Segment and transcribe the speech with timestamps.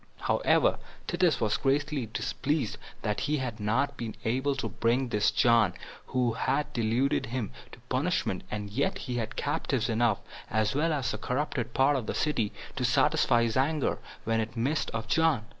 [0.21, 5.75] However, Titus was greatly displeased that he had not been able to bring this John,
[6.07, 10.17] who had deluded him, to punishment; yet he had captives enough,
[10.49, 14.57] as well as the corrupted part of the city, to satisfy his anger, when it
[14.57, 15.45] missed of John.